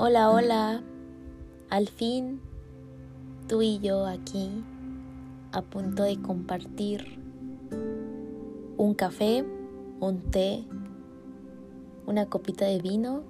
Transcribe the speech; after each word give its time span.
Hola, 0.00 0.30
hola. 0.30 0.80
Al 1.70 1.88
fin, 1.88 2.40
tú 3.48 3.62
y 3.62 3.80
yo 3.80 4.06
aquí, 4.06 4.48
a 5.50 5.60
punto 5.60 6.04
de 6.04 6.22
compartir 6.22 7.20
un 8.76 8.94
café, 8.94 9.44
un 9.98 10.20
té, 10.30 10.64
una 12.06 12.26
copita 12.26 12.64
de 12.64 12.78
vino. 12.78 13.24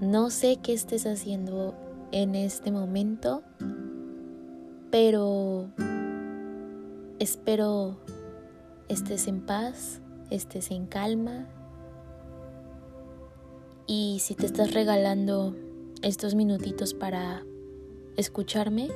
No 0.00 0.30
sé 0.30 0.60
qué 0.62 0.72
estés 0.72 1.04
haciendo 1.04 1.74
en 2.12 2.36
este 2.36 2.70
momento, 2.70 3.42
pero 4.92 5.66
espero 7.18 7.96
estés 8.86 9.26
en 9.26 9.40
paz, 9.40 10.00
estés 10.30 10.70
en 10.70 10.86
calma. 10.86 11.48
Y 13.88 14.20
si 14.20 14.36
te 14.36 14.46
estás 14.46 14.74
regalando 14.74 15.56
estos 16.04 16.34
minutitos 16.34 16.92
para 16.92 17.46
escucharme, 18.18 18.90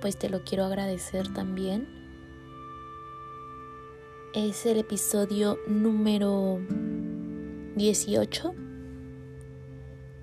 pues 0.00 0.16
te 0.16 0.28
lo 0.28 0.44
quiero 0.44 0.64
agradecer 0.64 1.32
también. 1.32 1.88
Es 4.32 4.64
el 4.64 4.78
episodio 4.78 5.58
número 5.66 6.60
18 7.74 8.54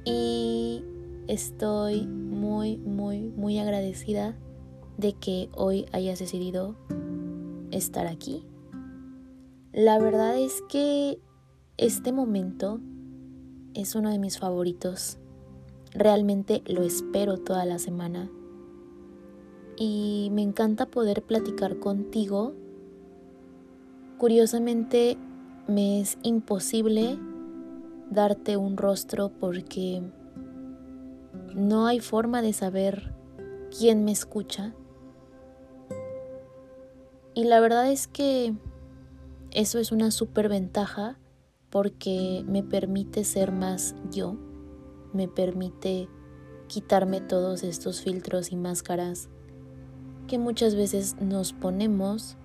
y 0.06 0.86
estoy 1.28 2.08
muy, 2.08 2.78
muy, 2.78 3.30
muy 3.32 3.60
agradecida 3.60 4.38
de 4.98 5.12
que 5.14 5.50
hoy 5.52 5.88
hayas 5.92 6.20
decidido 6.20 6.78
estar 7.72 8.08
aquí. 8.08 8.46
La 9.74 10.00
verdad 10.00 10.40
es 10.40 10.64
que 10.70 11.20
este 11.76 12.14
momento 12.14 12.80
es 13.74 13.96
uno 13.96 14.10
de 14.10 14.20
mis 14.20 14.40
favoritos 14.40 15.18
Realmente 15.94 16.64
lo 16.66 16.82
espero 16.82 17.38
toda 17.38 17.66
la 17.66 17.78
semana. 17.78 18.30
Y 19.78 20.30
me 20.32 20.42
encanta 20.42 20.88
poder 20.88 21.22
platicar 21.22 21.78
contigo. 21.78 22.54
Curiosamente, 24.18 25.18
me 25.68 26.02
es 26.02 26.18
imposible 26.24 27.18
darte 28.10 28.58
un 28.58 28.76
rostro 28.76 29.30
porque 29.30 30.02
no 31.56 31.86
hay 31.86 32.00
forma 32.00 32.42
de 32.42 32.54
saber 32.54 33.14
quién 33.78 34.04
me 34.04 34.12
escucha. 34.12 34.74
Y 37.36 37.44
la 37.46 37.60
verdad 37.60 37.92
es 37.92 38.08
que 38.08 38.56
eso 39.52 39.78
es 39.78 39.92
una 39.92 40.10
super 40.10 40.50
ventaja 40.50 41.20
porque 41.70 42.44
me 42.48 42.64
permite 42.64 43.24
ser 43.24 43.52
más 43.52 43.96
yo 44.12 44.38
me 45.14 45.28
permite 45.28 46.10
quitarme 46.68 47.22
todos 47.22 47.64
estos 47.64 48.02
filtros 48.02 48.52
y 48.52 48.56
máscaras 48.56 49.30
que 50.28 50.38
muchas 50.38 50.76
veces 50.76 51.16
nos 51.22 51.54
ponemos 51.54 52.38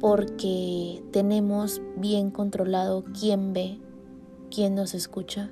porque 0.00 1.02
tenemos 1.12 1.82
bien 1.96 2.30
controlado 2.30 3.04
quién 3.18 3.52
ve, 3.52 3.78
quién 4.50 4.74
nos 4.74 4.94
escucha. 4.94 5.50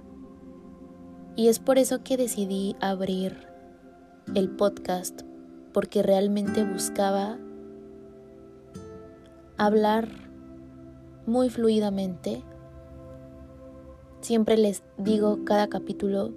Y 1.36 1.48
es 1.48 1.58
por 1.58 1.78
eso 1.78 2.02
que 2.02 2.16
decidí 2.16 2.74
abrir 2.80 3.46
el 4.34 4.50
podcast, 4.50 5.22
porque 5.72 6.02
realmente 6.02 6.64
buscaba 6.64 7.38
hablar 9.56 10.08
muy 11.26 11.50
fluidamente 11.50 12.42
Siempre 14.20 14.56
les 14.56 14.82
digo 14.96 15.44
cada 15.44 15.68
capítulo 15.68 16.32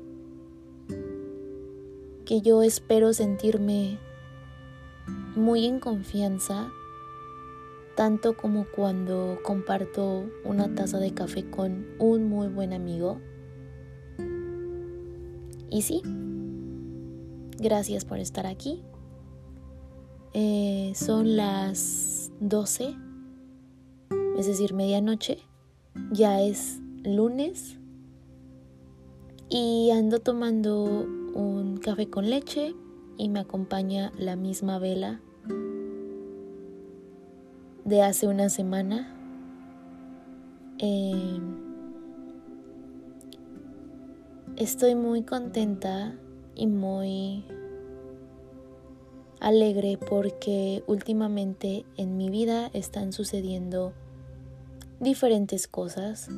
que 2.26 2.42
yo 2.42 2.62
espero 2.62 3.12
sentirme 3.12 3.98
muy 5.36 5.66
en 5.66 5.80
confianza, 5.80 6.72
tanto 7.96 8.38
como 8.38 8.66
cuando 8.76 9.40
comparto 9.44 10.30
una 10.46 10.74
taza 10.76 11.00
de 11.00 11.14
café 11.14 11.50
con 11.50 11.88
un 12.00 12.30
muy 12.30 12.48
buen 12.48 12.72
amigo. 12.72 13.20
Y 15.70 15.82
sí, 15.82 16.04
gracias 17.58 18.06
por 18.06 18.20
estar 18.20 18.46
aquí. 18.46 18.84
Eh, 20.34 20.94
son 20.96 21.36
las 21.36 22.32
12, 22.40 22.96
es 24.38 24.46
decir, 24.48 24.74
medianoche. 24.74 25.40
Ya 26.12 26.42
es 26.42 26.80
lunes 27.04 27.78
y 29.50 29.90
ando 29.92 30.20
tomando 30.20 30.84
un 31.34 31.78
café 31.78 32.10
con 32.10 32.30
leche 32.30 32.76
y 33.18 33.30
me 33.30 33.40
acompaña 33.40 34.12
la 34.18 34.36
misma 34.36 34.80
vela 34.80 35.20
de 37.86 38.02
hace 38.04 38.28
una 38.28 38.50
semana. 38.50 39.16
Em, 40.78 41.58
estoy 44.56 44.96
muy 44.96 45.24
contenta 45.24 46.16
y 46.56 46.68
muy 46.68 47.44
alegre 49.40 49.98
porque 49.98 50.84
últimamente 50.88 51.86
en 51.98 52.16
mi 52.16 52.30
vida 52.30 52.70
están 52.74 53.12
sucediendo 53.12 53.94
diferentes 55.00 55.68
cosas 55.68 56.30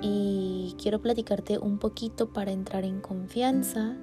y 0.00 0.74
quiero 0.80 1.00
platicarte 1.00 1.58
un 1.58 1.78
poquito 1.78 2.32
para 2.32 2.52
entrar 2.52 2.84
en 2.84 3.00
confianza, 3.00 3.96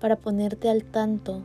para 0.00 0.16
ponerte 0.16 0.68
al 0.68 0.84
tanto. 0.84 1.42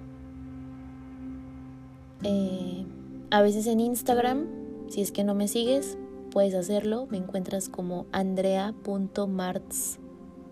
Eh, 2.23 2.85
a 3.29 3.41
veces 3.41 3.67
en 3.67 3.79
Instagram, 3.79 4.47
si 4.89 5.01
es 5.01 5.11
que 5.11 5.23
no 5.23 5.35
me 5.35 5.47
sigues, 5.47 5.97
puedes 6.31 6.53
hacerlo. 6.55 7.07
Me 7.09 7.17
encuentras 7.17 7.69
como 7.69 8.05
andrea.martz 8.11 9.99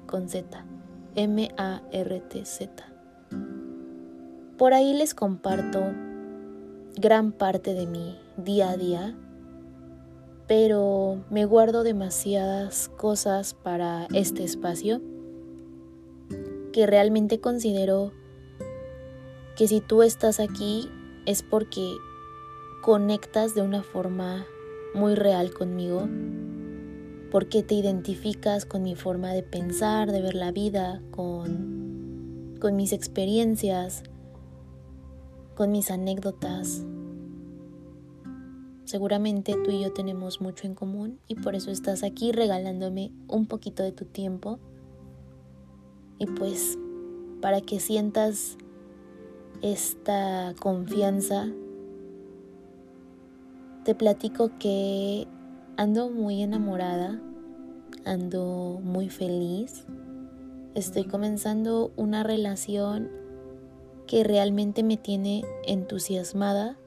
con 0.06 0.30
Z. 0.30 0.66
M-A-R-T-Z. 1.16 2.86
Por 4.58 4.74
ahí 4.74 4.94
les 4.94 5.14
comparto 5.14 5.82
gran 6.96 7.32
parte 7.32 7.74
de 7.74 7.86
mi 7.88 8.18
día 8.38 8.72
a 8.72 8.78
día 8.78 9.16
pero 10.50 11.24
me 11.30 11.46
guardo 11.46 11.84
demasiadas 11.84 12.90
cosas 12.98 13.54
para 13.54 14.08
este 14.16 14.44
espacio 14.44 15.00
que 16.74 16.88
realmente 16.88 17.40
considero 17.40 18.12
que 19.56 19.68
si 19.68 19.80
tú 19.80 20.02
estás 20.02 20.40
aquí 20.40 20.90
es 21.28 21.44
porque 21.44 21.94
conectas 22.82 23.54
de 23.54 23.62
una 23.62 23.84
forma 23.84 24.48
muy 24.96 25.14
real 25.14 25.54
conmigo, 25.54 26.10
porque 27.30 27.62
te 27.62 27.76
identificas 27.76 28.66
con 28.66 28.82
mi 28.82 28.96
forma 28.96 29.34
de 29.34 29.44
pensar, 29.44 30.12
de 30.12 30.24
ver 30.24 30.34
la 30.34 30.52
vida, 30.52 31.00
con, 31.12 32.56
con 32.60 32.76
mis 32.76 32.92
experiencias, 32.92 34.02
con 35.54 35.72
mis 35.72 35.92
anécdotas, 35.92 36.86
Seguramente 38.90 39.56
tú 39.64 39.70
y 39.70 39.82
yo 39.82 39.94
tenemos 39.94 40.42
mucho 40.42 40.66
en 40.66 40.74
común 40.74 41.20
y 41.28 41.36
por 41.36 41.54
eso 41.54 41.70
estás 41.70 42.02
aquí 42.02 42.32
regalándome 42.32 43.12
un 43.28 43.46
poquito 43.46 43.84
de 43.84 43.92
tu 43.92 44.06
tiempo. 44.06 44.58
Y 46.18 46.26
pues 46.26 46.76
para 47.40 47.62
que 47.62 47.80
sientas 47.80 48.58
esta 49.62 50.56
confianza, 50.60 51.52
te 53.86 53.94
platico 53.94 54.58
que 54.58 55.28
ando 55.78 56.10
muy 56.10 56.42
enamorada, 56.42 57.22
ando 58.06 58.80
muy 58.84 59.10
feliz, 59.10 59.86
estoy 60.74 61.04
comenzando 61.04 61.92
una 61.96 62.24
relación 62.24 63.12
que 64.08 64.24
realmente 64.24 64.82
me 64.82 64.98
tiene 64.98 65.44
entusiasmada 65.68 66.80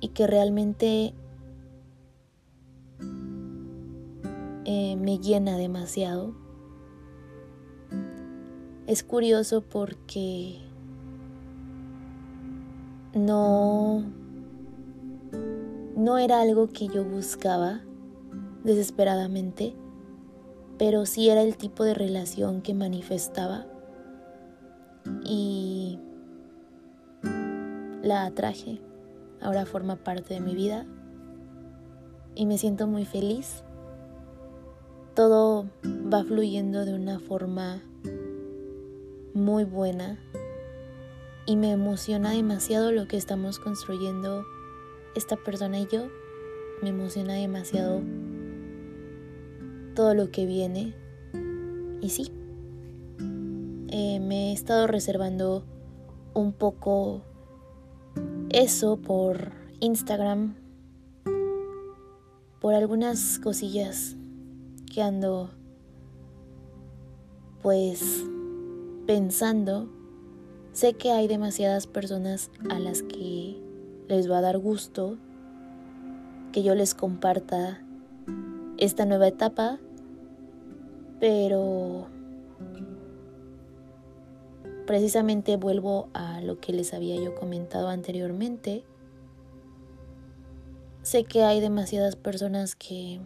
y 0.00 0.08
que 0.08 0.26
realmente 0.26 1.14
eh, 4.64 4.96
me 4.96 5.18
llena 5.18 5.56
demasiado. 5.56 6.34
Es 8.86 9.04
curioso 9.04 9.62
porque 9.62 10.58
no, 13.14 14.02
no 15.96 16.18
era 16.18 16.40
algo 16.40 16.68
que 16.68 16.88
yo 16.88 17.04
buscaba 17.04 17.82
desesperadamente, 18.64 19.74
pero 20.78 21.06
sí 21.06 21.28
era 21.28 21.42
el 21.42 21.56
tipo 21.56 21.84
de 21.84 21.94
relación 21.94 22.62
que 22.62 22.74
manifestaba 22.74 23.66
y 25.24 25.98
la 28.02 28.24
atraje 28.24 28.80
ahora 29.40 29.66
forma 29.66 29.96
parte 29.96 30.34
de 30.34 30.40
mi 30.40 30.54
vida 30.54 30.86
y 32.34 32.46
me 32.46 32.58
siento 32.58 32.86
muy 32.86 33.04
feliz. 33.04 33.64
todo 35.14 35.66
va 35.84 36.24
fluyendo 36.24 36.84
de 36.84 36.94
una 36.94 37.18
forma 37.18 37.82
muy 39.34 39.64
buena 39.64 40.18
y 41.46 41.56
me 41.56 41.72
emociona 41.72 42.30
demasiado 42.30 42.92
lo 42.92 43.08
que 43.08 43.16
estamos 43.16 43.58
construyendo 43.58 44.44
esta 45.14 45.36
persona 45.36 45.80
y 45.80 45.86
yo. 45.86 46.08
Me 46.82 46.90
emociona 46.90 47.34
demasiado 47.34 48.00
todo 49.94 50.14
lo 50.14 50.30
que 50.30 50.46
viene. 50.46 50.94
Y 52.00 52.10
sí, 52.10 52.32
eh, 53.88 54.20
me 54.20 54.50
he 54.50 54.52
estado 54.52 54.86
reservando 54.86 55.64
un 56.32 56.52
poco 56.52 57.22
eso 58.50 58.96
por 58.96 59.52
Instagram, 59.80 60.54
por 62.60 62.74
algunas 62.74 63.38
cosillas 63.38 64.16
que 64.92 65.02
ando 65.02 65.50
pues 67.62 68.24
pensando. 69.06 69.88
Sé 70.72 70.94
que 70.94 71.10
hay 71.12 71.28
demasiadas 71.28 71.86
personas 71.86 72.50
a 72.70 72.78
las 72.78 73.02
que 73.02 73.56
les 74.08 74.30
va 74.30 74.38
a 74.38 74.42
dar 74.42 74.58
gusto 74.58 75.16
que 76.52 76.62
yo 76.62 76.74
les 76.74 76.94
comparta 76.94 77.80
esta 78.76 79.04
nueva 79.04 79.28
etapa, 79.28 79.78
pero 81.20 82.08
precisamente 84.90 85.56
vuelvo 85.56 86.08
a 86.14 86.40
lo 86.40 86.58
que 86.58 86.72
les 86.72 86.94
había 86.94 87.14
yo 87.14 87.36
comentado 87.36 87.90
anteriormente. 87.90 88.82
Sé 91.02 91.22
que 91.22 91.44
hay 91.44 91.60
demasiadas 91.60 92.16
personas 92.16 92.74
que 92.74 93.20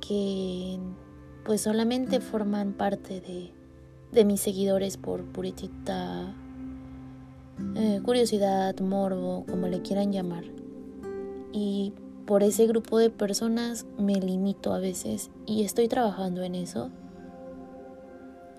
que 0.00 0.78
pues 1.44 1.60
solamente 1.60 2.20
forman 2.20 2.72
parte 2.74 3.20
de 3.20 3.50
de 4.12 4.24
mis 4.24 4.40
seguidores 4.40 4.96
por 4.96 5.24
puritita 5.24 6.32
eh, 7.74 8.00
curiosidad, 8.04 8.78
morbo, 8.78 9.44
como 9.50 9.66
le 9.66 9.82
quieran 9.82 10.12
llamar. 10.12 10.44
Y 11.52 11.94
por 12.26 12.44
ese 12.44 12.68
grupo 12.68 12.98
de 12.98 13.10
personas 13.10 13.86
me 13.98 14.20
limito 14.20 14.72
a 14.72 14.78
veces 14.78 15.32
y 15.46 15.64
estoy 15.64 15.88
trabajando 15.88 16.44
en 16.44 16.54
eso. 16.54 16.92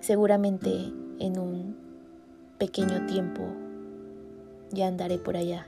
Seguramente 0.03 0.91
en 1.19 1.39
un 1.39 1.77
pequeño 2.57 3.05
tiempo 3.05 3.41
ya 4.69 4.87
andaré 4.87 5.17
por 5.17 5.37
allá 5.37 5.65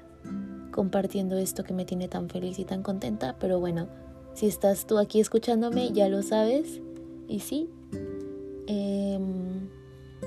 compartiendo 0.72 1.38
esto 1.38 1.64
que 1.64 1.74
me 1.74 1.86
tiene 1.86 2.10
tan 2.10 2.28
feliz 2.28 2.60
y 2.60 2.66
tan 2.66 2.84
contenta, 2.84 3.38
pero 3.40 3.62
bueno, 3.62 3.88
si 4.34 4.48
estás 4.48 4.88
tú 4.88 4.98
aquí 4.98 5.22
escuchándome 5.22 5.94
ya 5.94 6.10
lo 6.10 6.22
sabes 6.22 6.82
y 7.30 7.40
sí. 7.40 7.70
Eh, 8.68 9.18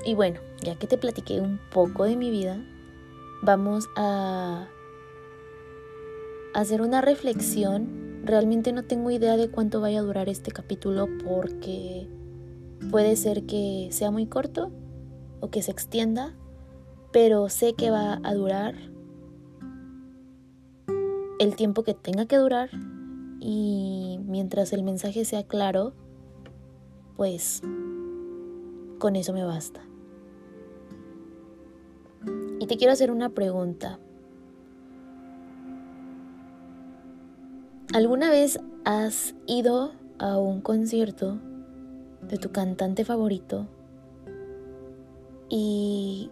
y 0.03 0.15
bueno, 0.15 0.39
ya 0.63 0.73
que 0.73 0.87
te 0.87 0.97
platiqué 0.97 1.39
un 1.39 1.59
poco 1.71 2.05
de 2.05 2.15
mi 2.15 2.31
vida, 2.31 2.65
vamos 3.43 3.89
a 3.95 4.69
hacer 6.55 6.81
una 6.81 7.01
reflexión. 7.01 8.23
Realmente 8.25 8.73
no 8.73 8.85
tengo 8.85 9.11
idea 9.11 9.37
de 9.37 9.51
cuánto 9.51 9.81
vaya 9.81 9.99
a 9.99 10.03
durar 10.03 10.29
este 10.29 10.51
capítulo 10.51 11.07
porque 11.23 12.07
puede 12.91 13.15
ser 13.15 13.45
que 13.45 13.89
sea 13.91 14.11
muy 14.11 14.25
corto 14.25 14.71
o 15.39 15.49
que 15.49 15.61
se 15.61 15.71
extienda, 15.71 16.33
pero 17.11 17.49
sé 17.49 17.73
que 17.73 17.91
va 17.91 18.19
a 18.23 18.33
durar 18.33 18.75
el 21.39 21.55
tiempo 21.55 21.83
que 21.83 21.93
tenga 21.93 22.25
que 22.25 22.37
durar 22.37 22.69
y 23.39 24.19
mientras 24.25 24.73
el 24.73 24.83
mensaje 24.83 25.23
sea 25.23 25.43
claro, 25.43 25.93
pues 27.15 27.61
con 28.99 29.15
eso 29.15 29.33
me 29.33 29.43
basta. 29.43 29.81
Y 32.59 32.67
te 32.67 32.77
quiero 32.77 32.91
hacer 32.91 33.11
una 33.11 33.29
pregunta. 33.29 33.99
¿Alguna 37.93 38.29
vez 38.29 38.59
has 38.83 39.33
ido 39.47 39.93
a 40.19 40.37
un 40.37 40.61
concierto 40.61 41.39
de 42.29 42.37
tu 42.37 42.51
cantante 42.51 43.03
favorito 43.03 43.67
y, 45.49 46.31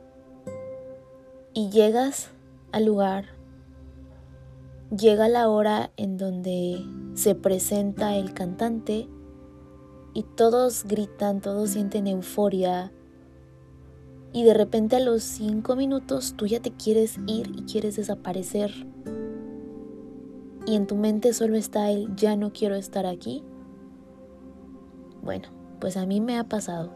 y 1.53 1.69
llegas 1.69 2.29
al 2.71 2.85
lugar, 2.85 3.25
llega 4.95 5.27
la 5.27 5.49
hora 5.49 5.91
en 5.97 6.17
donde 6.17 6.85
se 7.15 7.35
presenta 7.35 8.15
el 8.15 8.33
cantante 8.33 9.07
y 10.13 10.23
todos 10.23 10.85
gritan, 10.85 11.41
todos 11.41 11.71
sienten 11.71 12.07
euforia, 12.07 12.91
y 14.33 14.44
de 14.44 14.53
repente 14.53 14.97
a 14.97 14.99
los 14.99 15.23
cinco 15.23 15.75
minutos 15.75 16.35
tú 16.38 16.45
ya 16.45 16.59
te 16.59 16.71
quieres 16.71 17.17
ir 17.27 17.51
y 17.55 17.63
quieres 17.63 17.95
desaparecer. 17.95 18.71
Y 20.65 20.75
en 20.75 20.85
tu 20.85 20.95
mente 20.95 21.33
solo 21.33 21.55
está 21.55 21.89
el 21.89 22.13
ya 22.15 22.35
no 22.35 22.51
quiero 22.51 22.75
estar 22.75 23.05
aquí. 23.05 23.44
Bueno, 25.23 25.47
pues 25.79 25.97
a 25.97 26.06
mí 26.06 26.21
me 26.21 26.38
ha 26.38 26.44
pasado. 26.44 26.91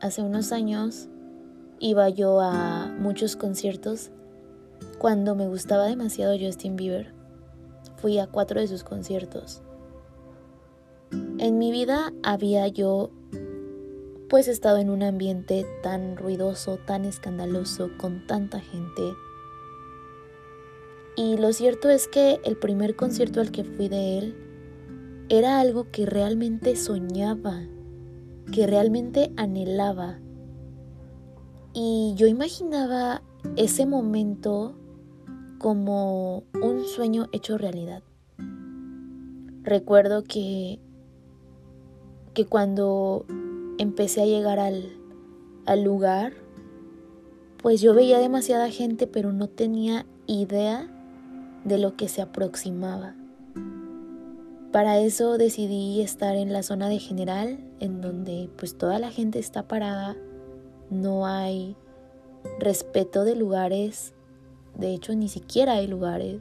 Hace 0.00 0.22
unos 0.22 0.52
años 0.52 1.08
iba 1.78 2.08
yo 2.08 2.40
a 2.40 2.86
muchos 2.98 3.36
conciertos 3.36 4.10
cuando 4.98 5.34
me 5.34 5.48
gustaba 5.48 5.86
demasiado 5.86 6.36
Justin 6.38 6.76
Bieber. 6.76 7.12
Fui 7.96 8.18
a 8.18 8.26
cuatro 8.26 8.60
de 8.60 8.68
sus 8.68 8.84
conciertos. 8.84 9.62
En 11.38 11.58
mi 11.58 11.70
vida 11.72 12.12
había 12.22 12.68
yo 12.68 13.10
pues 14.28 14.48
estado 14.48 14.78
en 14.78 14.88
un 14.88 15.02
ambiente 15.02 15.66
tan 15.82 16.16
ruidoso, 16.16 16.78
tan 16.78 17.04
escandaloso, 17.04 17.90
con 17.98 18.26
tanta 18.26 18.60
gente. 18.60 19.02
Y 21.16 21.36
lo 21.36 21.52
cierto 21.52 21.90
es 21.90 22.08
que 22.08 22.40
el 22.44 22.56
primer 22.56 22.96
concierto 22.96 23.40
al 23.40 23.52
que 23.52 23.62
fui 23.62 23.88
de 23.88 24.18
él 24.18 24.51
era 25.28 25.60
algo 25.60 25.90
que 25.90 26.06
realmente 26.06 26.76
soñaba, 26.76 27.62
que 28.52 28.66
realmente 28.66 29.32
anhelaba. 29.36 30.18
Y 31.74 32.14
yo 32.16 32.26
imaginaba 32.26 33.22
ese 33.56 33.86
momento 33.86 34.76
como 35.58 36.44
un 36.60 36.84
sueño 36.84 37.28
hecho 37.32 37.56
realidad. 37.56 38.02
Recuerdo 39.62 40.24
que, 40.24 40.80
que 42.34 42.46
cuando 42.46 43.24
empecé 43.78 44.22
a 44.22 44.26
llegar 44.26 44.58
al, 44.58 44.96
al 45.66 45.84
lugar, 45.84 46.34
pues 47.62 47.80
yo 47.80 47.94
veía 47.94 48.18
demasiada 48.18 48.70
gente, 48.70 49.06
pero 49.06 49.32
no 49.32 49.48
tenía 49.48 50.04
idea 50.26 50.90
de 51.64 51.78
lo 51.78 51.96
que 51.96 52.08
se 52.08 52.20
aproximaba. 52.22 53.14
Para 54.72 54.98
eso 54.98 55.36
decidí 55.36 56.00
estar 56.00 56.34
en 56.34 56.50
la 56.50 56.62
zona 56.62 56.88
de 56.88 56.98
general, 56.98 57.58
en 57.78 58.00
donde 58.00 58.48
pues 58.56 58.78
toda 58.78 58.98
la 58.98 59.10
gente 59.10 59.38
está 59.38 59.68
parada, 59.68 60.16
no 60.88 61.26
hay 61.26 61.76
respeto 62.58 63.24
de 63.24 63.36
lugares, 63.36 64.14
de 64.78 64.94
hecho 64.94 65.14
ni 65.14 65.28
siquiera 65.28 65.74
hay 65.74 65.88
lugares. 65.88 66.40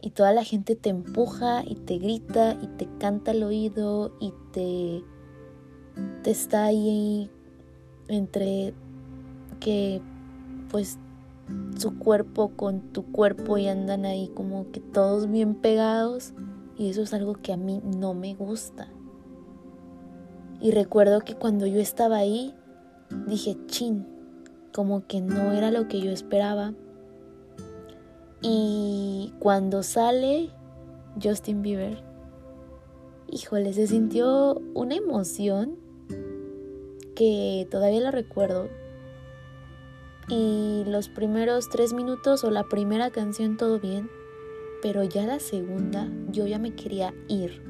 Y 0.00 0.10
toda 0.10 0.32
la 0.32 0.42
gente 0.42 0.74
te 0.74 0.90
empuja 0.90 1.62
y 1.64 1.76
te 1.76 1.98
grita 1.98 2.58
y 2.60 2.66
te 2.76 2.88
canta 2.98 3.30
al 3.30 3.44
oído 3.44 4.12
y 4.20 4.32
te 4.52 5.04
te 6.24 6.30
está 6.32 6.64
ahí 6.64 7.30
entre 8.08 8.74
que 9.60 10.02
pues 10.70 10.98
su 11.78 11.98
cuerpo 11.98 12.48
con 12.56 12.80
tu 12.92 13.04
cuerpo 13.12 13.58
y 13.58 13.68
andan 13.68 14.04
ahí 14.04 14.28
como 14.34 14.70
que 14.72 14.80
todos 14.80 15.30
bien 15.30 15.54
pegados 15.54 16.34
y 16.78 16.90
eso 16.90 17.02
es 17.02 17.14
algo 17.14 17.34
que 17.34 17.52
a 17.52 17.56
mí 17.56 17.80
no 17.84 18.14
me 18.14 18.34
gusta. 18.34 18.88
Y 20.60 20.70
recuerdo 20.70 21.20
que 21.20 21.34
cuando 21.34 21.66
yo 21.66 21.80
estaba 21.80 22.16
ahí 22.16 22.54
dije, 23.26 23.56
chin, 23.66 24.06
como 24.72 25.06
que 25.06 25.20
no 25.20 25.52
era 25.52 25.70
lo 25.70 25.88
que 25.88 26.00
yo 26.00 26.10
esperaba. 26.10 26.74
Y 28.42 29.32
cuando 29.38 29.82
sale 29.82 30.50
Justin 31.22 31.62
Bieber, 31.62 32.02
híjole, 33.28 33.72
se 33.72 33.86
sintió 33.86 34.60
una 34.74 34.96
emoción 34.96 35.76
que 37.14 37.66
todavía 37.70 38.00
la 38.00 38.10
recuerdo. 38.10 38.68
Y 40.28 40.84
los 40.86 41.08
primeros 41.08 41.68
tres 41.68 41.92
minutos 41.92 42.44
o 42.44 42.50
la 42.50 42.64
primera 42.64 43.10
canción 43.10 43.56
todo 43.56 43.78
bien, 43.78 44.10
pero 44.82 45.02
ya 45.04 45.26
la 45.26 45.40
segunda 45.40 46.10
yo 46.30 46.46
ya 46.46 46.58
me 46.58 46.74
quería 46.74 47.14
ir. 47.28 47.62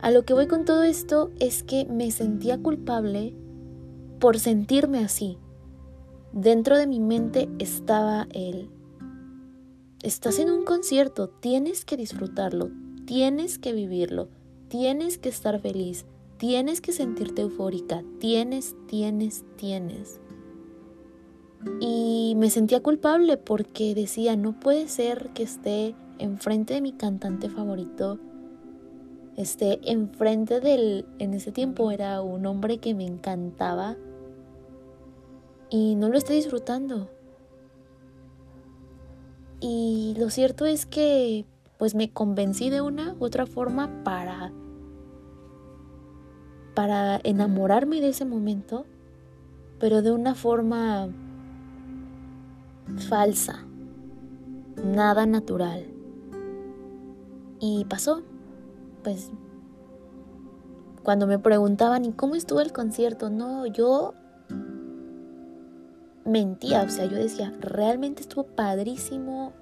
A 0.00 0.10
lo 0.10 0.24
que 0.24 0.34
voy 0.34 0.48
con 0.48 0.64
todo 0.64 0.82
esto 0.82 1.30
es 1.38 1.62
que 1.62 1.84
me 1.84 2.10
sentía 2.10 2.58
culpable 2.58 3.34
por 4.18 4.38
sentirme 4.38 4.98
así. 4.98 5.38
Dentro 6.32 6.78
de 6.78 6.86
mi 6.86 6.98
mente 6.98 7.48
estaba 7.58 8.26
él. 8.32 8.70
estás 10.02 10.38
en 10.38 10.50
un 10.50 10.64
concierto, 10.64 11.28
tienes 11.28 11.84
que 11.84 11.96
disfrutarlo, 11.96 12.70
tienes 13.04 13.58
que 13.58 13.72
vivirlo, 13.72 14.28
tienes 14.68 15.18
que 15.18 15.28
estar 15.28 15.60
feliz, 15.60 16.06
tienes 16.38 16.80
que 16.80 16.92
sentirte 16.92 17.42
eufórica, 17.42 18.02
tienes, 18.18 18.74
tienes, 18.88 19.44
tienes. 19.56 20.21
Y 21.80 22.34
me 22.36 22.50
sentía 22.50 22.82
culpable 22.82 23.36
porque 23.36 23.94
decía, 23.94 24.36
no 24.36 24.58
puede 24.58 24.88
ser 24.88 25.30
que 25.30 25.44
esté 25.44 25.94
enfrente 26.18 26.74
de 26.74 26.80
mi 26.80 26.92
cantante 26.92 27.48
favorito, 27.48 28.18
esté 29.36 29.80
enfrente 29.90 30.60
del, 30.60 31.06
en 31.18 31.34
ese 31.34 31.52
tiempo 31.52 31.90
era 31.90 32.20
un 32.20 32.46
hombre 32.46 32.78
que 32.78 32.94
me 32.94 33.06
encantaba 33.06 33.96
y 35.70 35.94
no 35.94 36.08
lo 36.08 36.18
esté 36.18 36.34
disfrutando. 36.34 37.10
Y 39.60 40.14
lo 40.18 40.30
cierto 40.30 40.66
es 40.66 40.86
que 40.86 41.46
pues 41.78 41.94
me 41.94 42.12
convencí 42.12 42.70
de 42.70 42.80
una 42.80 43.14
u 43.18 43.24
otra 43.24 43.46
forma 43.46 44.04
para 44.04 44.52
para 46.74 47.20
enamorarme 47.22 48.00
de 48.00 48.08
ese 48.08 48.24
momento, 48.24 48.86
pero 49.78 50.02
de 50.02 50.10
una 50.10 50.34
forma 50.34 51.08
falsa, 53.08 53.64
nada 54.84 55.26
natural. 55.26 55.86
Y 57.60 57.84
pasó, 57.84 58.22
pues, 59.02 59.30
cuando 61.02 61.26
me 61.26 61.38
preguntaban, 61.38 62.04
¿y 62.04 62.12
cómo 62.12 62.34
estuvo 62.34 62.60
el 62.60 62.72
concierto? 62.72 63.30
No, 63.30 63.66
yo 63.66 64.14
mentía, 66.24 66.82
o 66.82 66.88
sea, 66.88 67.04
yo 67.06 67.16
decía, 67.16 67.52
realmente 67.60 68.22
estuvo 68.22 68.44
padrísimo, 68.44 69.52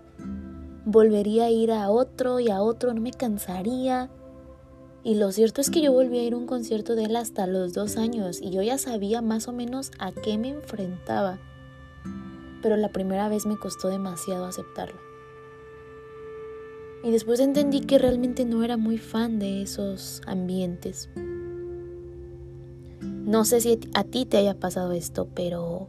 volvería 0.84 1.44
a 1.44 1.50
ir 1.50 1.72
a 1.72 1.90
otro 1.90 2.40
y 2.40 2.50
a 2.50 2.62
otro, 2.62 2.92
no 2.94 3.00
me 3.00 3.12
cansaría. 3.12 4.10
Y 5.02 5.14
lo 5.14 5.32
cierto 5.32 5.62
es 5.62 5.70
que 5.70 5.80
yo 5.80 5.92
volví 5.92 6.18
a 6.18 6.24
ir 6.24 6.34
a 6.34 6.36
un 6.36 6.46
concierto 6.46 6.94
de 6.94 7.04
él 7.04 7.16
hasta 7.16 7.46
los 7.46 7.72
dos 7.72 7.96
años 7.96 8.40
y 8.42 8.50
yo 8.50 8.60
ya 8.60 8.76
sabía 8.76 9.22
más 9.22 9.48
o 9.48 9.52
menos 9.52 9.92
a 9.98 10.12
qué 10.12 10.36
me 10.36 10.50
enfrentaba. 10.50 11.38
Pero 12.62 12.76
la 12.76 12.90
primera 12.90 13.28
vez 13.28 13.46
me 13.46 13.56
costó 13.56 13.88
demasiado 13.88 14.44
aceptarlo. 14.44 15.00
Y 17.02 17.10
después 17.10 17.40
entendí 17.40 17.80
que 17.80 17.98
realmente 17.98 18.44
no 18.44 18.62
era 18.62 18.76
muy 18.76 18.98
fan 18.98 19.38
de 19.38 19.62
esos 19.62 20.20
ambientes. 20.26 21.08
No 23.00 23.44
sé 23.44 23.60
si 23.60 23.78
a 23.94 24.04
ti 24.04 24.26
te 24.26 24.36
haya 24.36 24.58
pasado 24.58 24.92
esto, 24.92 25.28
pero... 25.34 25.88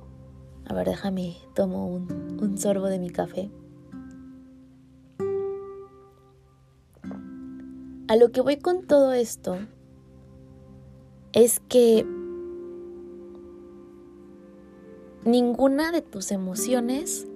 A 0.66 0.74
ver, 0.74 0.88
déjame, 0.88 1.36
tomo 1.54 1.88
un, 1.88 2.40
un 2.42 2.58
sorbo 2.58 2.88
de 2.88 3.00
mi 3.00 3.10
café. 3.10 3.52
A 8.08 8.16
lo 8.16 8.32
que 8.32 8.42
voy 8.42 8.58
con 8.58 8.86
todo 8.86 9.12
esto 9.14 9.58
es 11.34 11.60
que 11.62 12.06
ninguna 15.24 15.92
de 15.92 16.02
tus 16.02 16.32
emociones 16.32 17.28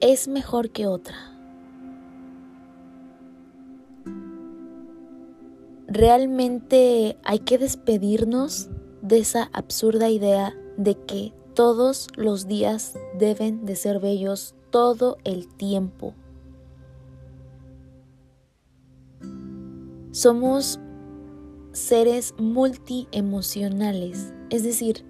es 0.00 0.28
mejor 0.28 0.70
que 0.70 0.86
otra. 0.86 1.16
Realmente 5.86 7.16
hay 7.22 7.38
que 7.38 7.58
despedirnos 7.58 8.68
de 9.02 9.18
esa 9.18 9.48
absurda 9.52 10.10
idea 10.10 10.54
de 10.76 10.96
que 10.96 11.32
todos 11.54 12.08
los 12.16 12.48
días 12.48 12.98
deben 13.18 13.64
de 13.64 13.76
ser 13.76 14.00
bellos 14.00 14.54
todo 14.70 15.16
el 15.24 15.48
tiempo. 15.48 16.14
Somos 20.10 20.80
seres 21.72 22.34
multiemocionales, 22.38 24.32
es 24.50 24.64
decir, 24.64 25.04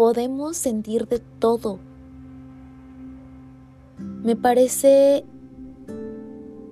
podemos 0.00 0.56
sentir 0.56 1.06
de 1.08 1.18
todo. 1.18 1.78
Me 3.98 4.34
parece 4.34 5.26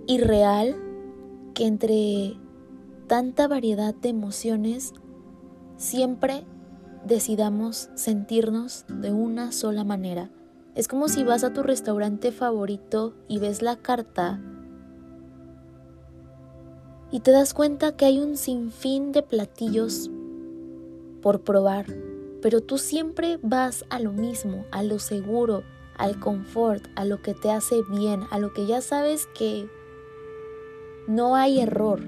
irreal 0.07 0.75
que 1.53 1.67
entre 1.67 2.39
tanta 3.07 3.47
variedad 3.47 3.95
de 3.95 4.09
emociones 4.09 4.95
siempre 5.77 6.47
decidamos 7.05 7.91
sentirnos 7.97 8.87
de 8.89 9.13
una 9.13 9.53
sola 9.53 9.85
manera. 9.85 10.31
Es 10.75 10.89
como 10.89 11.11
si 11.11 11.23
vas 11.23 11.45
a 11.45 11.53
tu 11.53 11.63
restaurante 11.63 12.33
favorito 12.33 13.13
y 13.29 13.41
ves 13.41 13.61
la 13.61 13.77
carta 13.77 14.41
y 17.11 17.21
te 17.21 17.31
das 17.31 17.53
cuenta 17.53 17.95
que 17.95 18.07
hay 18.07 18.21
un 18.21 18.39
sinfín 18.39 19.13
de 19.13 19.23
platillos 19.23 20.11
por 21.21 21.43
probar, 21.43 21.85
pero 22.41 22.61
tú 22.61 22.79
siempre 22.79 23.39
vas 23.43 23.85
a 23.91 24.01
lo 24.01 24.13
mismo, 24.13 24.65
a 24.71 24.83
lo 24.83 24.99
seguro, 24.99 25.63
al 25.97 26.19
confort, 26.21 26.87
a 26.95 27.05
lo 27.05 27.21
que 27.21 27.35
te 27.35 27.51
hace 27.51 27.83
bien, 27.91 28.23
a 28.31 28.39
lo 28.39 28.53
que 28.53 28.67
ya 28.67 28.81
sabes 28.81 29.27
que 29.27 29.69
no 31.07 31.37
hay 31.37 31.61
error. 31.61 32.01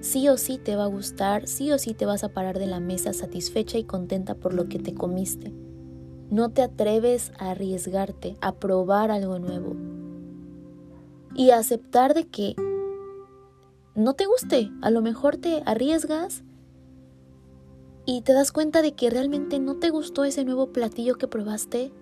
Sí 0.00 0.28
o 0.28 0.36
sí 0.36 0.58
te 0.58 0.76
va 0.76 0.84
a 0.84 0.88
gustar, 0.88 1.46
sí 1.46 1.72
o 1.72 1.78
sí 1.78 1.94
te 1.94 2.06
vas 2.06 2.24
a 2.24 2.28
parar 2.28 2.58
de 2.58 2.66
la 2.66 2.80
mesa 2.80 3.12
satisfecha 3.12 3.78
y 3.78 3.84
contenta 3.84 4.34
por 4.34 4.54
lo 4.54 4.68
que 4.68 4.78
te 4.78 4.94
comiste. 4.94 5.52
No 6.30 6.50
te 6.50 6.62
atreves 6.62 7.32
a 7.38 7.52
arriesgarte, 7.52 8.36
a 8.40 8.54
probar 8.56 9.10
algo 9.10 9.38
nuevo 9.38 9.76
y 11.34 11.50
a 11.50 11.58
aceptar 11.58 12.14
de 12.14 12.26
que 12.26 12.56
no 13.94 14.14
te 14.14 14.26
guste. 14.26 14.70
A 14.82 14.90
lo 14.90 15.02
mejor 15.02 15.36
te 15.36 15.62
arriesgas 15.66 16.42
y 18.06 18.20
te 18.22 18.32
das 18.32 18.52
cuenta 18.52 18.82
de 18.82 18.94
que 18.94 19.10
realmente 19.10 19.58
no 19.58 19.76
te 19.76 19.90
gustó 19.90 20.24
ese 20.24 20.44
nuevo 20.44 20.68
platillo 20.72 21.16
que 21.16 21.26
probaste. 21.26 21.92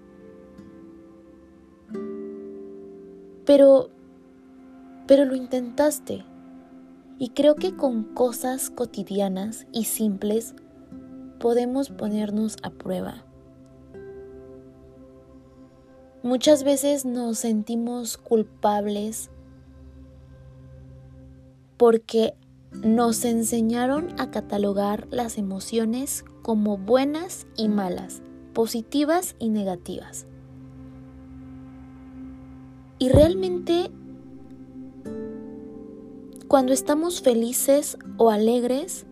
Pero, 3.47 3.89
pero 5.07 5.25
lo 5.25 5.35
intentaste. 5.35 6.25
Y 7.19 7.31
creo 7.31 7.57
que 7.57 7.75
con 7.75 8.05
cosas 8.05 8.69
cotidianas 8.69 9.67
y 9.73 9.85
simples 9.85 10.55
podemos 11.41 11.89
ponernos 11.89 12.59
a 12.63 12.71
prueba. 12.71 13.25
Muchas 16.23 16.65
veces 16.65 17.07
nos 17.07 17.39
sentimos 17.39 18.19
culpables 18.19 19.31
porque 21.77 22.35
nos 22.83 23.25
enseñaron 23.25 24.09
a 24.19 24.31
catalogar 24.31 25.07
las 25.11 25.39
emociones 25.39 26.25
como 26.43 26.77
buenas 26.77 27.47
y 27.57 27.69
malas, 27.69 28.23
positivas 28.53 29.37
y 29.39 29.49
negativas. 29.49 30.27
Y 32.99 33.09
realmente, 33.09 33.91
cuando 36.49 36.73
estamos 36.73 37.23
felices 37.23 37.99
o 38.17 38.31
alegres, 38.31 39.07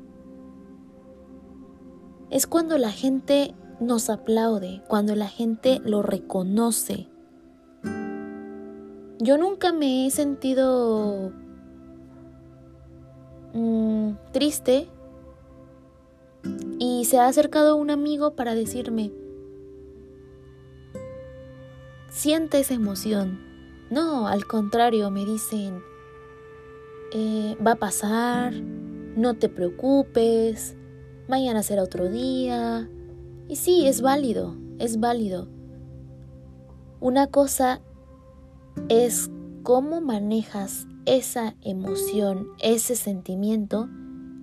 es 2.31 2.47
cuando 2.47 2.79
la 2.79 2.91
gente 2.91 3.55
nos 3.81 4.09
aplaude, 4.09 4.83
cuando 4.89 5.15
la 5.15 5.29
gente 5.29 5.81
lo 5.85 6.03
reconoce. 6.03 7.09
Yo 9.19 9.39
nunca 9.39 9.73
me 9.73 10.07
he 10.07 10.11
sentido 10.11 11.33
Mm, 13.55 14.13
triste 14.33 14.89
y 16.79 17.05
se 17.05 17.19
ha 17.19 17.27
acercado 17.27 17.77
un 17.77 17.91
amigo 17.91 18.35
para 18.35 18.55
decirme, 18.55 19.13
siente 22.11 22.61
esa 22.61 22.75
emoción. 22.75 23.41
No, 23.91 24.27
al 24.27 24.47
contrario, 24.47 25.11
me 25.11 25.25
dicen, 25.25 25.83
eh, 27.13 27.57
va 27.65 27.73
a 27.73 27.77
pasar, 27.77 28.55
no 28.55 29.35
te 29.35 29.49
preocupes, 29.49 30.77
mañana 31.29 31.63
será 31.63 31.83
otro 31.83 32.09
día. 32.09 32.89
Y 33.49 33.57
sí, 33.57 33.87
es 33.87 34.01
válido, 34.01 34.57
es 34.79 34.99
válido. 34.99 35.49
Una 37.01 37.27
cosa 37.27 37.83
es 38.89 39.31
cómo 39.63 40.01
manejas 40.01 40.87
esa 41.07 41.55
emoción, 41.63 42.49
ese 42.61 42.97
sentimiento. 42.97 43.89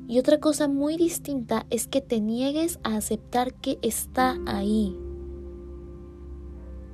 Y 0.07 0.19
otra 0.19 0.39
cosa 0.39 0.67
muy 0.67 0.97
distinta 0.97 1.65
es 1.69 1.87
que 1.87 2.01
te 2.01 2.19
niegues 2.19 2.79
a 2.83 2.95
aceptar 2.95 3.53
que 3.53 3.77
está 3.81 4.37
ahí. 4.45 4.97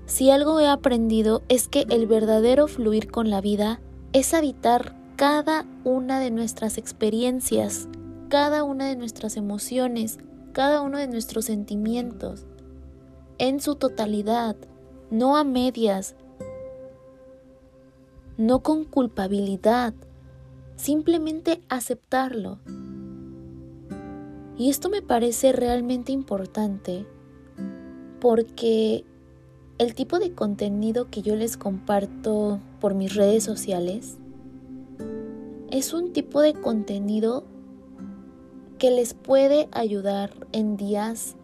Si 0.05 0.29
algo 0.29 0.59
he 0.59 0.67
aprendido 0.67 1.43
es 1.49 1.67
que 1.67 1.85
el 1.89 2.05
verdadero 2.07 2.67
fluir 2.67 3.09
con 3.09 3.29
la 3.29 3.41
vida 3.41 3.81
es 4.13 4.33
habitar 4.33 4.95
cada 5.15 5.65
una 5.83 6.19
de 6.19 6.29
nuestras 6.29 6.77
experiencias, 6.77 7.87
cada 8.29 8.63
una 8.63 8.85
de 8.85 8.95
nuestras 8.95 9.37
emociones, 9.37 10.19
cada 10.51 10.81
uno 10.81 10.97
de 10.97 11.07
nuestros 11.07 11.45
sentimientos, 11.45 12.45
en 13.37 13.59
su 13.59 13.75
totalidad, 13.75 14.55
no 15.09 15.37
a 15.37 15.43
medias, 15.43 16.15
no 18.37 18.59
con 18.59 18.83
culpabilidad, 18.83 19.93
simplemente 20.75 21.61
aceptarlo. 21.69 22.59
Y 24.57 24.69
esto 24.69 24.89
me 24.89 25.01
parece 25.01 25.51
realmente 25.51 26.11
importante 26.11 27.05
porque 28.19 29.03
el 29.77 29.93
tipo 29.93 30.19
de 30.19 30.33
contenido 30.33 31.09
que 31.09 31.21
yo 31.21 31.35
les 31.35 31.57
comparto 31.57 32.59
por 32.79 32.93
mis 32.93 33.15
redes 33.15 33.43
sociales 33.43 34.17
es 35.69 35.93
un 35.93 36.13
tipo 36.13 36.41
de 36.41 36.53
contenido 36.53 37.43
que 38.77 38.91
les 38.91 39.13
puede 39.13 39.67
ayudar 39.71 40.31
en 40.51 40.77
días 40.77 41.35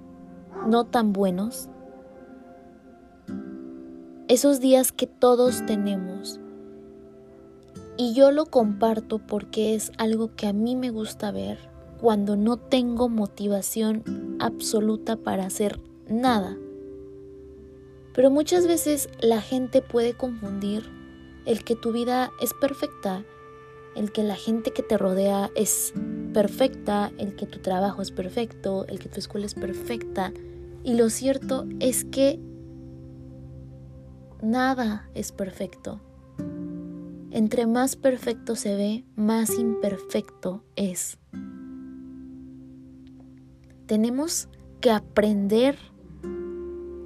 no 0.67 0.85
tan 0.85 1.13
buenos. 1.13 1.69
Esos 4.27 4.59
días 4.59 4.91
que 4.91 5.07
todos 5.07 5.65
tenemos. 5.65 6.40
Y 7.97 8.13
yo 8.13 8.31
lo 8.31 8.45
comparto 8.45 9.19
porque 9.19 9.75
es 9.75 9.91
algo 9.97 10.35
que 10.35 10.47
a 10.47 10.53
mí 10.53 10.75
me 10.75 10.89
gusta 10.89 11.31
ver 11.31 11.71
cuando 11.99 12.35
no 12.35 12.57
tengo 12.57 13.09
motivación 13.09 14.37
absoluta 14.39 15.17
para 15.17 15.45
hacer 15.45 15.79
nada. 16.07 16.57
Pero 18.13 18.31
muchas 18.31 18.67
veces 18.67 19.09
la 19.21 19.39
gente 19.39 19.81
puede 19.81 20.13
confundir 20.13 20.83
el 21.45 21.63
que 21.63 21.75
tu 21.75 21.91
vida 21.91 22.31
es 22.41 22.53
perfecta, 22.53 23.23
el 23.95 24.11
que 24.11 24.23
la 24.23 24.35
gente 24.35 24.71
que 24.71 24.83
te 24.83 24.97
rodea 24.97 25.49
es 25.55 25.93
perfecta, 26.33 27.11
el 27.17 27.35
que 27.35 27.45
tu 27.45 27.59
trabajo 27.59 28.01
es 28.01 28.11
perfecto, 28.11 28.85
el 28.87 28.99
que 28.99 29.09
tu 29.09 29.19
escuela 29.19 29.45
es 29.45 29.53
perfecta. 29.53 30.33
Y 30.83 30.95
lo 30.95 31.09
cierto 31.09 31.65
es 31.79 32.05
que 32.05 32.39
nada 34.41 35.09
es 35.13 35.31
perfecto. 35.31 35.99
Entre 37.33 37.65
más 37.65 37.95
perfecto 37.95 38.57
se 38.57 38.75
ve, 38.75 39.05
más 39.15 39.57
imperfecto 39.57 40.65
es. 40.75 41.17
Tenemos 43.85 44.49
que 44.81 44.91
aprender 44.91 45.77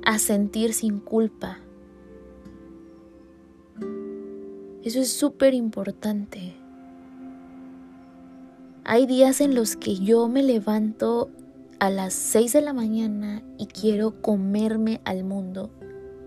a 0.03 0.17
sentir 0.17 0.73
sin 0.73 0.97
culpa. 0.97 1.59
Eso 4.81 4.99
es 4.99 5.11
súper 5.11 5.53
importante. 5.53 6.55
Hay 8.83 9.05
días 9.05 9.41
en 9.41 9.53
los 9.53 9.75
que 9.75 9.95
yo 9.95 10.27
me 10.27 10.41
levanto 10.41 11.29
a 11.79 11.91
las 11.91 12.13
6 12.13 12.53
de 12.53 12.61
la 12.61 12.73
mañana 12.73 13.43
y 13.59 13.67
quiero 13.67 14.23
comerme 14.23 15.01
al 15.05 15.23
mundo. 15.23 15.69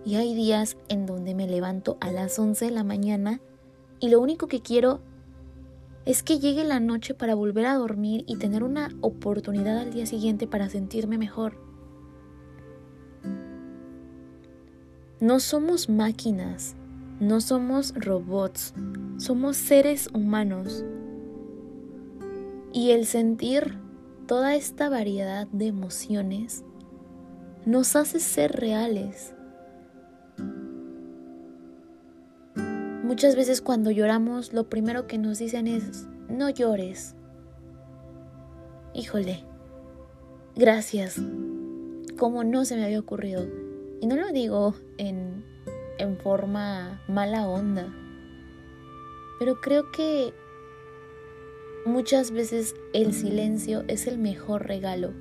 Y 0.05 0.15
hay 0.15 0.37
días 0.37 0.77
en 0.89 1.05
donde 1.05 1.35
me 1.35 1.49
levanto 1.49 1.99
a 2.01 2.13
las 2.13 2.39
11 2.39 2.67
de 2.67 2.71
la 2.71 2.85
mañana 2.85 3.41
y 4.01 4.09
lo 4.09 4.21
único 4.21 4.47
que 4.47 4.61
quiero 4.61 5.01
es 6.05 6.23
que 6.23 6.39
llegue 6.39 6.65
la 6.65 6.81
noche 6.81 7.15
para 7.15 7.35
volver 7.35 7.67
a 7.67 7.75
dormir 7.75 8.25
y 8.27 8.37
tener 8.37 8.63
una 8.63 8.89
oportunidad 9.01 9.79
al 9.79 9.93
día 9.93 10.07
siguiente 10.07 10.47
para 10.47 10.71
sentirme 10.71 11.19
mejor. 11.19 11.57
No 15.21 15.41
somos 15.41 15.89
máquinas, 15.89 16.77
no 17.21 17.41
somos 17.41 17.93
robots, 17.95 18.73
somos 19.19 19.57
seres 19.57 20.09
humanos. 20.15 20.85
Y 22.73 22.93
el 22.93 23.05
sentir 23.05 23.79
toda 24.27 24.55
esta 24.55 24.89
variedad 24.89 25.47
de 25.49 25.67
emociones 25.67 26.65
nos 27.67 27.97
hace 27.97 28.21
ser 28.21 28.53
reales. 28.53 29.35
Muchas 33.09 33.37
veces 33.37 33.63
cuando 33.63 33.91
lloramos 33.91 34.53
lo 34.53 34.69
primero 34.69 35.07
que 35.07 35.17
nos 35.17 35.39
dicen 35.39 35.67
es, 35.67 36.07
no 36.29 36.51
llores. 36.51 37.15
Híjole, 38.93 39.47
gracias. 40.55 41.19
Como 42.19 42.45
no 42.45 42.67
se 42.67 42.77
me 42.77 42.85
había 42.85 43.01
ocurrido. 43.01 43.47
Y 44.03 44.07
no 44.09 44.17
lo 44.17 44.31
digo 44.31 44.75
en, 44.99 45.43
en 45.97 46.19
forma 46.19 47.03
mala 47.09 47.49
onda, 47.49 47.91
pero 49.39 49.59
creo 49.63 49.91
que 49.91 50.35
muchas 51.87 52.31
veces 52.31 52.75
el 52.93 53.15
silencio 53.15 53.85
es 53.89 54.07
el 54.07 54.19
mejor 54.19 54.69
regalo. 54.69 55.15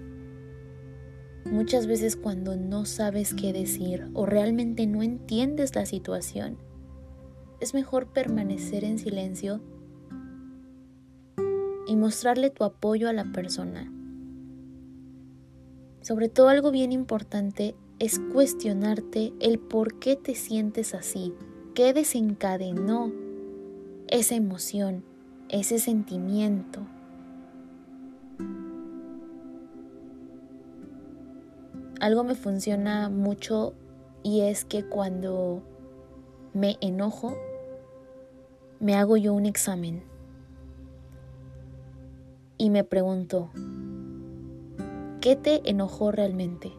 Muchas 1.46 1.88
veces 1.88 2.18
cuando 2.18 2.58
no 2.58 2.84
sabes 2.84 3.34
qué 3.34 3.54
decir 3.54 4.10
o 4.14 4.26
realmente 4.26 4.88
no 4.88 5.04
entiendes 5.04 5.74
la 5.74 5.86
situación, 5.86 6.67
es 7.60 7.74
mejor 7.74 8.08
permanecer 8.08 8.84
en 8.84 9.00
silencio 9.00 9.62
y 11.88 11.96
mostrarle 11.96 12.50
tu 12.50 12.64
apoyo 12.64 13.10
a 13.10 13.14
la 13.14 13.26
persona. 13.32 13.92
Sobre 16.02 16.30
todo 16.30 16.50
algo 16.50 16.72
bien 16.72 16.92
importante 16.92 17.76
es 18.00 18.20
cuestionarte 18.32 19.34
el 19.40 19.60
por 19.60 20.00
qué 20.00 20.16
te 20.16 20.36
sientes 20.36 20.94
así, 20.94 21.34
qué 21.74 21.94
desencadenó 21.94 23.12
esa 24.08 24.36
emoción, 24.36 25.04
ese 25.50 25.80
sentimiento. 25.80 26.82
Algo 32.00 32.24
me 32.24 32.36
funciona 32.36 33.10
mucho 33.10 33.74
y 34.22 34.42
es 34.42 34.66
que 34.66 34.86
cuando 34.86 35.64
me 36.54 36.78
enojo, 36.80 37.36
me 38.80 38.96
hago 38.96 39.18
yo 39.18 39.34
un 39.34 39.46
examen 39.46 40.04
y 42.58 42.70
me 42.70 42.84
pregunto, 42.84 43.50
¿qué 45.22 45.36
te 45.36 45.70
enojó 45.70 46.12
realmente? 46.12 46.72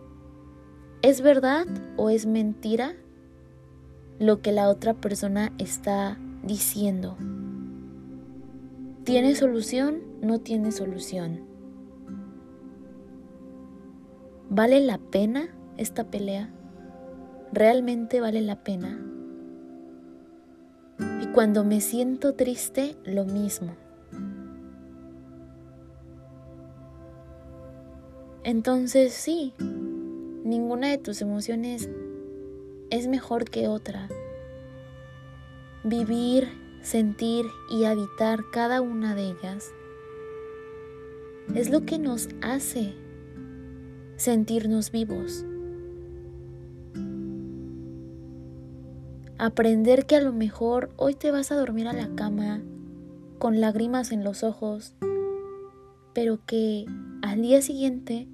¿Es 1.02 1.20
verdad 1.20 1.66
o 1.96 2.10
es 2.10 2.26
mentira 2.26 2.94
lo 4.18 4.42
que 4.42 4.52
la 4.52 4.68
otra 4.68 4.94
persona 4.94 5.52
está 5.58 6.18
diciendo? 6.42 7.16
¿Tiene 9.04 9.34
solución? 9.34 10.02
¿No 10.20 10.40
tiene 10.40 10.72
solución? 10.72 11.40
¿Vale 14.50 14.80
la 14.80 14.98
pena 14.98 15.48
esta 15.76 16.10
pelea? 16.10 16.52
¿Realmente 17.52 18.20
vale 18.20 18.40
la 18.40 18.62
pena? 18.64 18.98
Cuando 21.34 21.64
me 21.64 21.80
siento 21.80 22.34
triste, 22.34 22.96
lo 23.04 23.24
mismo. 23.24 23.74
Entonces 28.44 29.12
sí, 29.12 29.54
Ninguna 30.48 30.88
de 30.88 30.96
tus 30.96 31.20
emociones 31.20 31.90
es 32.88 33.06
mejor 33.06 33.50
que 33.50 33.68
otra. 33.68 34.08
Vivir, 35.84 36.48
sentir 36.80 37.44
y 37.70 37.84
habitar 37.84 38.40
cada 38.50 38.80
una 38.80 39.14
de 39.14 39.24
ellas 39.24 39.74
es 41.54 41.68
lo 41.68 41.82
que 41.82 41.98
nos 41.98 42.30
hace 42.40 42.94
sentirnos 44.16 44.90
vivos. 44.90 45.44
Aprender 49.40 50.04
que 50.04 50.16
a 50.16 50.20
lo 50.20 50.32
mejor 50.32 50.90
hoy 50.96 51.14
te 51.14 51.30
vas 51.30 51.52
a 51.52 51.54
dormir 51.54 51.86
a 51.86 51.92
la 51.92 52.12
cama 52.16 52.60
con 53.38 53.60
lágrimas 53.60 54.10
en 54.10 54.24
los 54.24 54.42
ojos, 54.42 54.96
pero 56.12 56.40
que 56.44 56.86
al 57.22 57.42
día 57.42 57.62
siguiente 57.62 58.26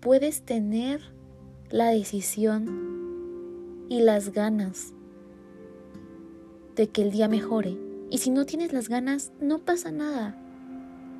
puedes 0.00 0.42
tener 0.42 1.00
la 1.70 1.88
decisión 1.88 3.86
y 3.88 4.02
las 4.02 4.34
ganas 4.34 4.92
de 6.76 6.90
que 6.90 7.00
el 7.00 7.10
día 7.10 7.28
mejore. 7.28 7.78
Y 8.10 8.18
si 8.18 8.28
no 8.28 8.44
tienes 8.44 8.74
las 8.74 8.90
ganas, 8.90 9.32
no 9.40 9.60
pasa 9.60 9.90
nada. 9.90 10.36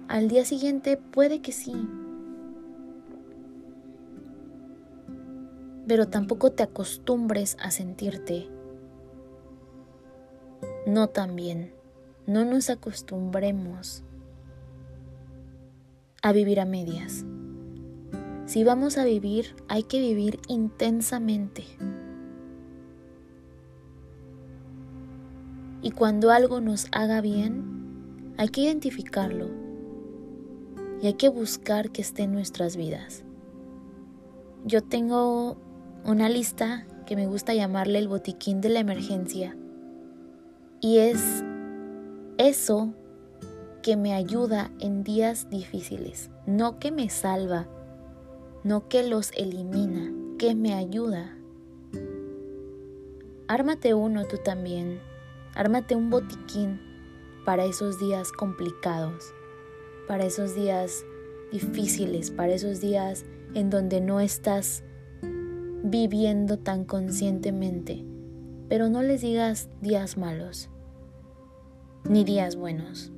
Al 0.09 0.29
día 0.29 0.45
siguiente 0.45 0.99
puede 0.99 1.41
que 1.41 1.53
sí. 1.53 1.73
Pero 5.87 6.09
tampoco 6.09 6.53
te 6.53 6.63
acostumbres 6.63 7.57
a 7.59 7.71
sentirte 7.71 8.51
no 10.87 11.09
tan 11.09 11.37
bien. 11.37 11.73
No 12.27 12.45
nos 12.45 12.71
acostumbremos 12.71 14.03
a 16.23 16.33
vivir 16.33 16.61
a 16.61 16.65
medias. 16.65 17.25
Si 18.47 18.65
vamos 18.65 18.99
a 18.99 19.05
vivir, 19.05 19.55
hay 19.69 19.83
que 19.83 20.01
vivir 20.01 20.41
intensamente. 20.49 21.65
Y 25.83 25.91
cuando 25.93 26.31
algo 26.31 26.61
nos 26.61 26.89
haga 26.93 27.21
bien, 27.21 28.35
hay 28.37 28.49
que 28.49 28.63
identificarlo 28.63 29.49
y 31.01 31.07
hay 31.07 31.15
que 31.15 31.29
buscar 31.29 31.91
que 31.91 32.03
esté 32.03 32.23
en 32.23 32.33
nuestras 32.33 32.77
vidas. 32.77 33.25
Yo 34.65 34.83
tengo 34.83 35.57
una 36.05 36.29
lista 36.29 36.87
que 37.07 37.17
me 37.17 37.27
gusta 37.27 37.55
llamarle 37.55 37.99
el 37.99 38.09
botiquín 38.09 38.61
de 38.61 38.69
la 38.71 38.81
emergencia. 38.81 39.57
Y 40.81 40.99
es 40.99 41.43
eso 42.37 42.95
que 43.83 43.97
me 43.97 44.15
ayuda 44.15 44.71
en 44.79 45.03
días 45.03 45.51
difíciles, 45.51 46.31
no 46.47 46.79
que 46.79 46.93
me 46.93 47.09
salva, 47.11 47.67
no 48.63 48.89
que 48.89 49.03
los 49.03 49.33
elimina, 49.33 50.13
que 50.39 50.55
me 50.55 50.75
ayuda. 50.75 51.37
Ármate 53.49 53.95
uno 53.95 54.27
tú 54.27 54.37
también, 54.45 55.01
ármate 55.55 55.97
un 55.97 56.11
botiquín 56.11 56.81
para 57.45 57.65
esos 57.65 57.99
días 57.99 58.31
complicados, 58.31 59.35
para 60.07 60.27
esos 60.27 60.55
días 60.55 61.05
difíciles, 61.51 62.31
para 62.31 62.53
esos 62.53 62.81
días 62.81 63.25
en 63.55 63.71
donde 63.71 64.01
no 64.01 64.21
estás 64.21 64.85
viviendo 65.83 66.59
tan 66.59 66.85
conscientemente. 66.85 68.05
Pero 68.69 68.89
no 68.89 69.03
les 69.03 69.23
digas 69.23 69.69
días 69.81 70.17
malos, 70.17 70.69
ni 72.09 72.25
días 72.25 72.57
buenos. 72.57 73.13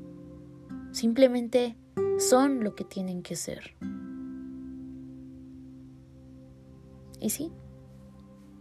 Simplemente 0.92 1.76
son 2.18 2.62
lo 2.62 2.74
que 2.74 2.84
tienen 2.84 3.22
que 3.22 3.36
ser. 3.36 3.74
Y 7.20 7.30
sí, 7.30 7.52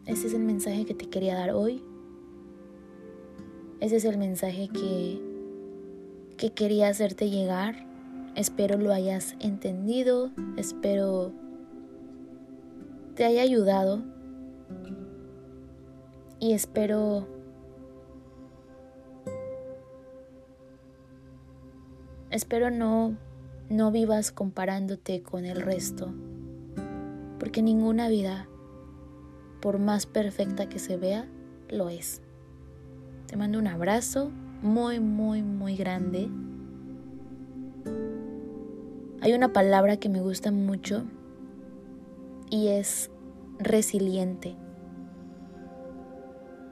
ese 0.06 0.28
es 0.28 0.34
el 0.34 0.44
mensaje 0.44 0.86
que 0.86 0.94
te 0.94 1.10
quería 1.10 1.36
dar 1.36 1.52
hoy. 1.52 1.84
Ese 3.80 3.96
es 3.98 4.06
el 4.06 4.18
mensaje 4.18 4.68
que, 4.70 5.22
que 6.38 6.52
quería 6.52 6.90
hacerte 6.90 7.30
llegar. 7.30 7.88
Espero 8.36 8.78
lo 8.78 8.92
hayas 8.92 9.36
entendido. 9.40 10.32
Espero 10.58 11.32
te 13.16 13.26
haya 13.26 13.42
ayudado. 13.42 14.02
Y 16.40 16.54
espero 16.54 17.28
Espero 22.32 22.70
no, 22.70 23.18
no 23.70 23.92
vivas 23.92 24.32
comparándote 24.32 25.24
con 25.24 25.46
el 25.46 25.62
resto, 25.62 26.14
porque 27.40 27.64
ninguna 27.64 28.08
vida, 28.08 28.48
por 29.62 29.80
más 29.80 30.06
perfecta 30.06 30.70
que 30.70 30.78
se 30.78 30.96
vea, 30.96 31.28
lo 31.70 31.90
es. 31.90 32.22
Te 33.26 33.36
mando 33.36 33.58
un 33.58 33.66
abrazo 33.66 34.30
muy, 34.62 35.00
muy, 35.00 35.42
muy 35.42 35.76
grande. 35.76 36.30
Hay 39.22 39.34
una 39.34 39.52
palabra 39.52 39.98
que 39.98 40.10
me 40.10 40.22
gusta 40.22 40.52
mucho 40.52 41.06
y 42.52 42.68
es 42.68 43.10
resiliente. 43.58 44.56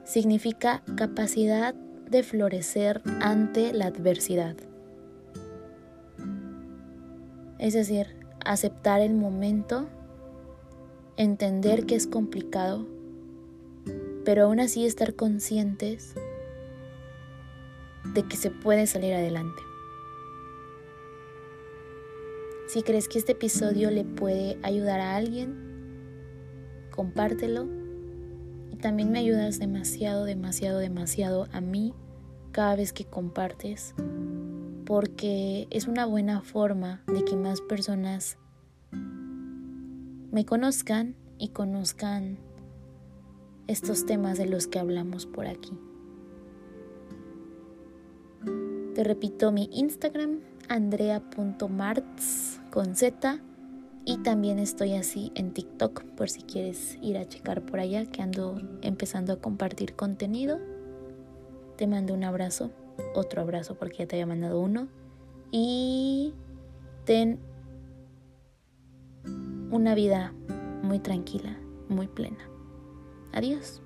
Significa 0.08 0.82
capacidad 0.96 1.74
de 1.74 2.22
florecer 2.22 3.02
ante 3.20 3.74
la 3.74 3.88
adversidad. 3.88 4.56
Es 7.58 7.74
decir, 7.74 8.06
aceptar 8.42 9.02
el 9.02 9.12
momento, 9.12 9.86
entender 11.18 11.84
que 11.84 11.94
es 11.94 12.06
complicado, 12.06 12.86
pero 14.24 14.44
aún 14.44 14.60
así 14.60 14.86
estar 14.86 15.14
conscientes 15.14 16.14
de 18.14 18.22
que 18.22 18.38
se 18.38 18.50
puede 18.50 18.86
salir 18.86 19.12
adelante. 19.12 19.60
Si 22.68 22.82
crees 22.82 23.08
que 23.08 23.18
este 23.18 23.32
episodio 23.32 23.90
le 23.90 24.04
puede 24.04 24.58
ayudar 24.62 25.00
a 25.00 25.16
alguien, 25.16 25.54
compártelo. 26.92 27.77
También 28.80 29.10
me 29.10 29.18
ayudas 29.18 29.58
demasiado, 29.58 30.24
demasiado, 30.24 30.78
demasiado 30.78 31.48
a 31.52 31.60
mí 31.60 31.94
cada 32.52 32.76
vez 32.76 32.92
que 32.92 33.04
compartes 33.04 33.94
porque 34.84 35.66
es 35.70 35.86
una 35.86 36.06
buena 36.06 36.40
forma 36.40 37.02
de 37.06 37.24
que 37.24 37.36
más 37.36 37.60
personas 37.60 38.38
me 40.32 40.46
conozcan 40.46 41.14
y 41.38 41.48
conozcan 41.48 42.38
estos 43.66 44.06
temas 44.06 44.38
de 44.38 44.46
los 44.46 44.66
que 44.66 44.78
hablamos 44.78 45.26
por 45.26 45.46
aquí. 45.46 45.72
Te 48.94 49.04
repito 49.04 49.52
mi 49.52 49.68
Instagram, 49.72 50.40
andrea.marts 50.68 52.60
con 52.70 52.96
Z. 52.96 53.40
Y 54.08 54.16
también 54.16 54.58
estoy 54.58 54.94
así 54.94 55.32
en 55.34 55.52
TikTok 55.52 56.02
por 56.16 56.30
si 56.30 56.40
quieres 56.40 56.96
ir 57.02 57.18
a 57.18 57.28
checar 57.28 57.60
por 57.60 57.78
allá 57.78 58.06
que 58.06 58.22
ando 58.22 58.58
empezando 58.80 59.34
a 59.34 59.36
compartir 59.36 59.96
contenido. 59.96 60.58
Te 61.76 61.86
mando 61.86 62.14
un 62.14 62.24
abrazo 62.24 62.70
otro 63.14 63.42
abrazo 63.42 63.74
porque 63.74 63.98
ya 63.98 64.06
te 64.06 64.16
había 64.16 64.24
mandado 64.24 64.60
uno. 64.60 64.88
Y 65.50 66.32
ten 67.04 67.38
una 69.70 69.94
vida 69.94 70.32
muy 70.82 71.00
tranquila, 71.00 71.58
muy 71.90 72.06
plena. 72.06 72.48
Adiós. 73.34 73.82